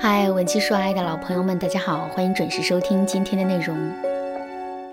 [0.00, 3.76] 嗨，文姬说爱的老朋友们，大家好，欢迎准时收听今天的内容。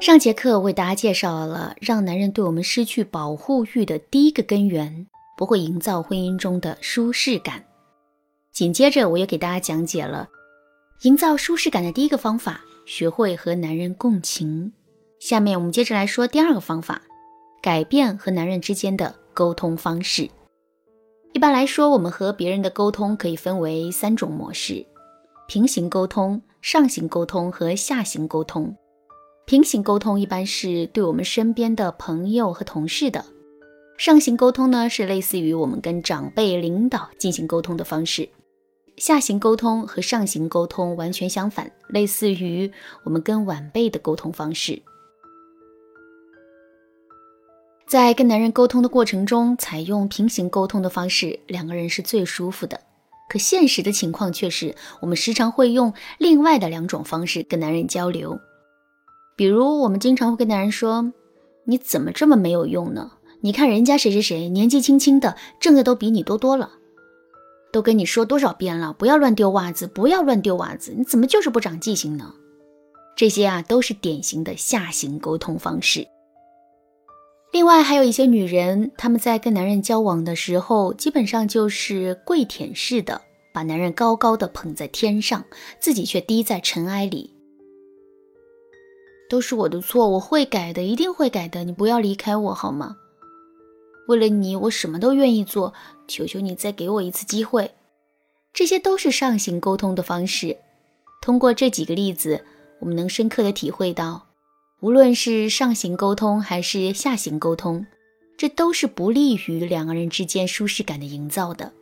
[0.02, 5.06] 上节课为大家介绍了让男人对我们失去保护欲的第一个根源，
[5.38, 7.64] 不会营造婚姻中的舒适感。
[8.52, 10.28] 紧接着，我又给大家讲解了
[11.04, 14.74] 营造舒适感的第一个方法，学会和男人共情。
[15.20, 17.04] 下面我们接着来说第二个方法，
[17.62, 20.28] 改变和男人之间的沟通方式。
[21.34, 24.86] 一般来说，我们和别人的沟通可以分为三种模式：
[25.48, 28.76] 平行沟通、上行沟通和下行沟通。
[29.46, 33.22] 平行沟通一般是对我们身边的朋友和同事的；
[33.98, 38.28] 上行沟通呢，是类似于我们跟长辈、领导进行沟通的方式；
[38.98, 42.72] 下行沟通和上行沟通完全相反，类似于
[43.04, 44.82] 我们跟晚辈的沟通方式。
[47.86, 52.82] 在跟男人沟通的过程中，采用平行沟通的方式，两个人是最舒服的。
[53.28, 58.40] 可现实的情况却是，我们时常会用另外的两种方式跟男人交流。
[59.36, 61.12] 比如，我们经常会跟男人说
[61.66, 63.12] ：“你怎么这么没有用呢？
[63.42, 66.72] 你看人家谁谁谁年纪轻轻的，挣的都比你多多了。
[67.72, 72.34] 都跟你说多少遍了，不要乱丢袜子，不要乱丢袜子，你怎么就是不长记性呢？”
[73.18, 76.08] 这些啊，都是典型的下行沟通方式。
[77.56, 83.22] 另外还有一些女人，她们在跟男人交往的时候，基本上就是跪舔式的，
[83.54, 85.46] 把男人高高的捧在天上，
[85.80, 87.34] 自己却低在尘埃里。
[89.30, 92.98] 都是我的错，我会改的，一定会改的，你不要离开我好吗？
[94.10, 95.74] 为了你，我什么都愿意做，
[96.10, 97.72] 求求你再给我一次机会。
[98.52, 100.58] 这些都是上行沟通的方式。
[101.22, 102.44] 通过这几个例子，
[102.82, 104.35] 我们能深刻的体会到。
[104.86, 107.84] 无论是上行沟通还是下行沟通，
[108.38, 111.74] 这都是不利于两个人之间舒适感的营造的。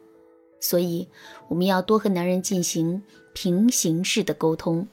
[0.62, 1.06] 所以，
[1.50, 4.88] 我们要多和男人进行平行式的沟通。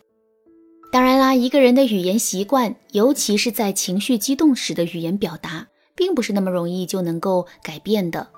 [0.91, 8.29] 当然啦，一个人的语言习惯，尤其是在情绪激动时的语言表达，并不是那么容易就能够改变的。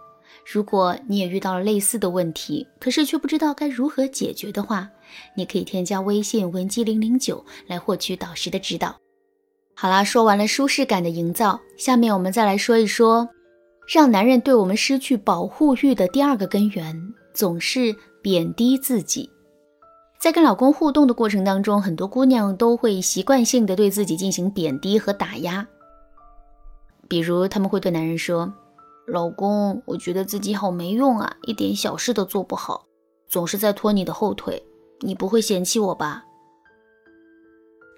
[0.44, 4.90] 如果你也遇到了类似的问题，可是却不知道该如何解决的话，
[5.34, 8.94] 你可以添加微信文姬零零九来获取导师的指导。
[9.74, 13.28] 好啦，说完了舒适感的营造，下面我们再来说一说，
[13.92, 16.96] 让男人对我们失去保护欲的第二个根源，
[17.34, 19.28] 总是贬低自己。
[20.20, 25.66] 在跟老公互动的过程当中，很多姑娘都会习惯性的对自己进行贬低和打压。
[27.08, 28.52] 比如，他们会对男人说
[29.08, 32.86] ：“老公，我觉得自己好没用啊，一点小事都做不好，
[33.28, 34.62] 总是在拖你的后腿，
[35.00, 36.22] 你不会嫌弃我吧？”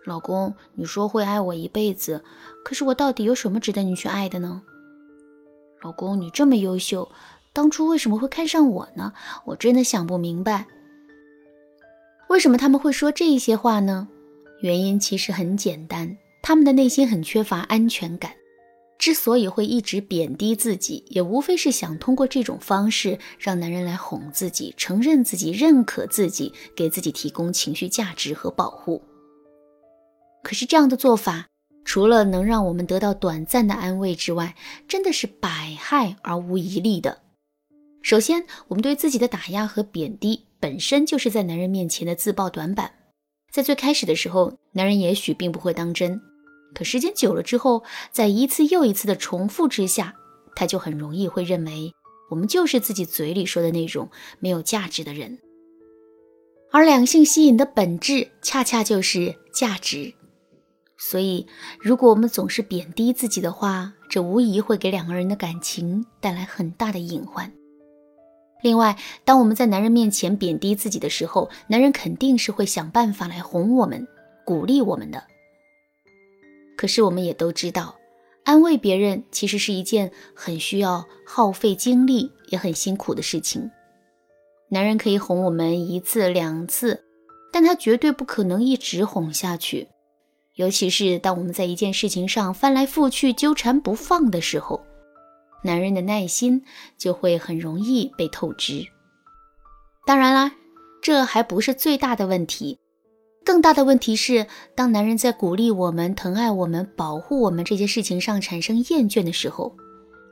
[0.05, 2.23] 老公，你说会爱我一辈子，
[2.63, 4.63] 可是我到底有什么值得你去爱的呢？
[5.81, 7.11] 老公，你这么优秀，
[7.55, 9.15] 当初为什么会看上我呢？
[9.47, 10.67] 我真的想不明白，
[12.29, 14.09] 为什么他们会说这些话呢？
[14.61, 18.33] 原因其实很简单，他们的内心很缺乏安全感，
[18.99, 29.03] 之所以会一直贬低自己，也无非是想通过这种方式让男人来哄自己，承认自己，认可自己，给自己提供情绪价值和保护。
[30.45, 31.47] 可是这样的做法，
[31.85, 34.55] 除了能让我们得到短暂的安慰之外，
[34.87, 37.23] 真的是百害而无一利的。
[38.03, 42.93] 首先，我们对自己的打压和贬低，本身就是在男人面前的自曝短板。
[43.51, 46.21] 在最开始的时候，男人也许并不会当真，
[46.75, 50.15] 可时间久了之后，在一次又一次的重复之下，
[50.55, 51.95] 他就很容易会认为
[52.31, 54.11] 我们就是自己嘴里说的那种
[54.41, 55.39] 没有价值的人。
[56.71, 60.13] 而两性吸引的本质，恰恰就是价值。
[61.07, 61.47] 所以，
[61.79, 67.53] 如果我们总是贬低自己的话，这无疑会给两个人的感情带来很大的隐患。
[68.63, 74.09] 另外，当我们在男人面前贬低自己的时候，男人肯定是会想办法来哄我们、
[74.47, 75.23] 鼓励我们的。
[76.75, 77.95] 可是，我们也都知道，
[78.45, 83.71] 安慰别人其实是一件很需要耗费精力、也很辛苦的事情。
[84.71, 87.05] 男人可以哄我们一次两次，
[87.53, 89.89] 但他绝对不可能一直哄下去。
[90.55, 94.81] 尤其是当我们在一件事情上翻来覆去纠缠不放的时候，
[95.65, 96.63] 男人的耐心
[96.97, 98.85] 就会很容易被透支。
[100.07, 100.53] 当然啦，
[101.03, 102.79] 这还不是最大的问题，
[103.45, 104.47] 更大的问题是，
[104.77, 109.75] 当男人在鼓励我们、疼爱我们、保护我们这些事情上产生厌倦的时候，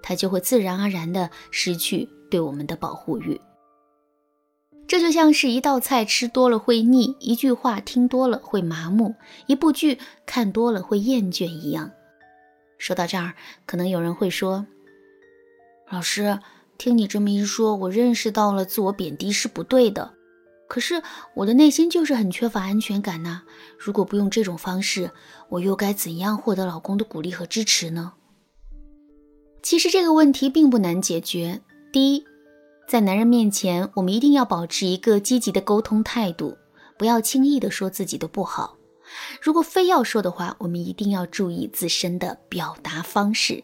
[0.02, 3.40] 他就会自然而然的失去对我们的保护欲。
[4.86, 9.14] 这就像是一道菜吃多了会腻，一句话听多了会麻木，
[9.46, 11.90] 一部剧看多了会厌倦一样。
[12.76, 13.34] 说到这儿，
[13.64, 14.66] 可能有人会说
[15.88, 16.40] ：“老师，
[16.76, 20.14] 听你这么一说，我认识到了自我贬低是不对的。
[20.68, 21.02] 可是
[21.34, 23.42] 我的内心就是很缺乏安全感呐。
[23.78, 25.10] 如果不用这种方式，
[25.48, 28.14] 我又该怎样获得老公的鼓励和支持呢？
[29.62, 31.60] 其实这个问题并不难解决。
[31.92, 32.24] 第一，
[32.88, 36.56] 在男人面前，我们一定要保持一个积极的沟通态度，
[36.98, 38.76] 不要轻易的说自己的不好。
[39.40, 43.62] 如果非要说的话，我们一定要注意自身的表达方式。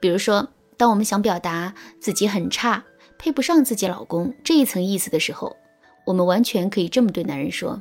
[0.00, 2.84] 比如说，当我们想表达自己很差。
[3.18, 5.56] 配不上自己老公这一层意思的时候，
[6.04, 7.80] 我们完全可以这么对男人说：“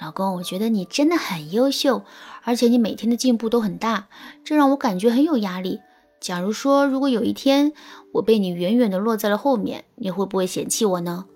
[0.00, 2.04] 老公，我觉得你真的很优秀，
[2.44, 4.08] 而且你每天的进步都很大，
[4.44, 5.80] 这让我感觉很有压力。
[6.20, 7.72] 假如说如果有一天
[8.12, 11.26] 我被你远远的落在了后面，你会不会嫌弃我呢？”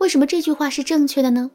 [0.00, 1.50] 为什么这句话是正确的呢？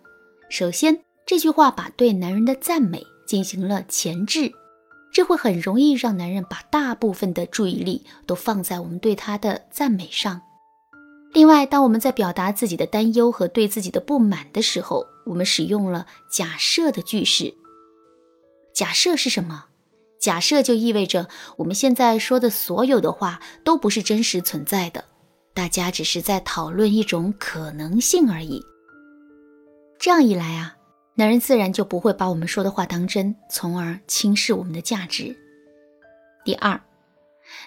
[0.49, 4.51] 首先，这句话把对男人的赞美进行了前置。
[5.11, 10.41] 这会很容易让男人把大部分的注意力都放在我们对他的赞美上。
[11.33, 17.53] 另外，当我们在表达自己的担忧和对自己的不满的时候，我们使用了假设的句式。
[18.73, 19.65] 假设是什么？
[20.25, 25.05] 假设就意味着我们现在说的所有的话都不是真实存在的，
[25.53, 28.59] 大家只是在讨论一种可能性而已。
[29.99, 30.77] 这样一来啊。
[31.13, 35.37] 男人自然就不会把我们说的话当真，从而轻视我们的价值。
[36.43, 36.81] 第二，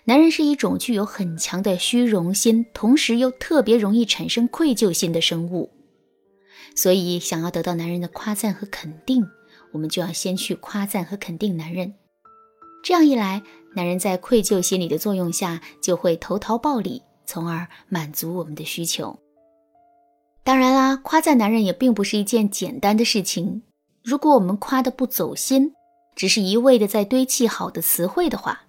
[0.02, 5.70] 男人是一种具有很强的虚荣心，同时又特别容易产生愧疚心的生物。
[6.74, 9.24] 所以，想要得到男人的夸赞和肯定，
[9.70, 11.94] 我们就要先去夸赞和肯定男人。
[12.82, 13.42] 这样一来，
[13.74, 19.18] 男人在愧疚心理的作用下，就会投桃报李，从而满足我们的需求。
[20.42, 23.62] 当然啦，夸赞男人也并不是一件简单的事情。
[24.02, 25.74] 如果我们夸的不走心，
[26.16, 28.62] 只是一味的在堆砌好的词汇的话，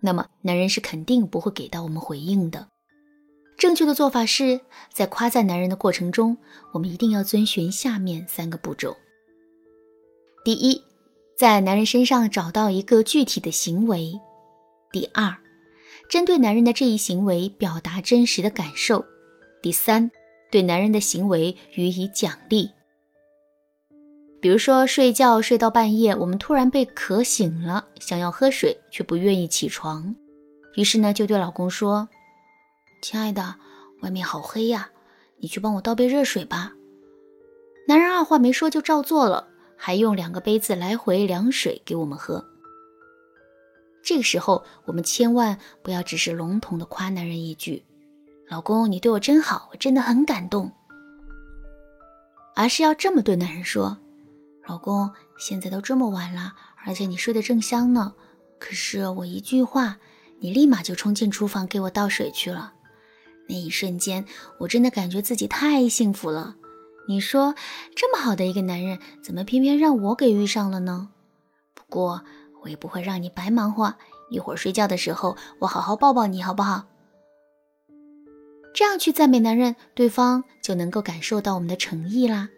[0.00, 2.68] 那么男人是肯定不会给到我们回应的。
[3.56, 4.60] 正确的做法是
[4.92, 6.36] 在夸赞男人的过程中，
[6.72, 8.96] 我们一定要遵循下面三个步骤：
[10.44, 10.80] 第一，
[11.38, 14.18] 在男人身上找到一个具体的行为；
[14.90, 15.36] 第二，
[16.10, 19.04] 针对男人的这一行为表达真实的感受；
[19.62, 20.10] 第三。
[20.50, 22.70] 对男人的行为予以奖励，
[24.40, 30.16] 比如说睡觉睡到半夜，我们突然被渴醒了，想要喝水却不愿意起床，
[30.74, 32.08] 于是呢就对老公说
[33.02, 33.56] ：“亲爱的，
[34.00, 34.88] 外面好黑呀，
[35.36, 36.72] 你去帮我倒杯热水吧。”
[37.86, 39.48] 男人二话没说就照做了，
[39.78, 42.44] 还用两个杯子来回量水给我们喝。
[44.02, 47.84] 这个时候，我们千万不要只是笼统的夸男人一句。
[48.48, 50.72] 老公，你对我真好，我真的很感动。
[52.54, 53.98] 而是要这么对男人说
[54.66, 56.54] ：“老公，现在都这么晚了，
[56.84, 58.14] 而且你睡得正香呢。
[58.58, 59.98] 可是我一句话，
[60.40, 62.72] 你立马就冲进厨房给我倒水去了。
[63.48, 64.24] 那一瞬间，
[64.58, 66.56] 我真的感觉自己太幸福了。
[67.08, 67.54] 你说，
[67.96, 71.08] 这么好的一个男人，怎么偏偏让我给遇上了呢？
[71.72, 72.22] 不过，
[72.62, 73.94] 我也不会让你白忙活。
[74.28, 76.84] 一会儿睡觉的时候，我好好抱抱你，好不好？”
[78.74, 82.50] 这样去赞美男人，对方就能够感受到我们的诚意啦。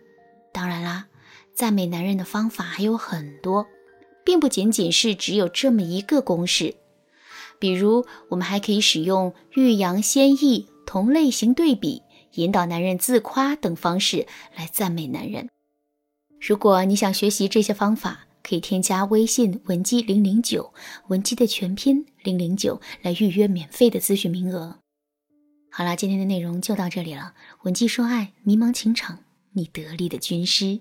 [0.53, 1.07] 当然啦，
[1.55, 3.69] 赞美男人的方法还有很多，
[4.25, 6.75] 并不仅仅是只有这么一个公式。
[7.61, 12.03] 比如，我们还可以使用欲扬先抑、同类型对比、
[12.35, 15.49] 引导男人自夸等方式来赞美男人。
[16.41, 20.73] 如果你想学习这些方法，可以添加微信文姬零零九，
[21.09, 24.79] 文姬的全拼零零九来预约免费的咨询名额。
[25.71, 27.35] 好啦，今天的内容就到这里了。
[27.63, 29.19] 文姬说爱，迷茫情场，
[29.53, 30.81] 你得力的军师。